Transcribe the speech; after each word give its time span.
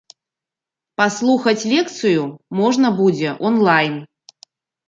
Паслухаць 1.01 1.67
лекцыю 1.73 2.23
можна 2.61 2.87
будзе 2.99 3.37
онлайн. 3.51 3.93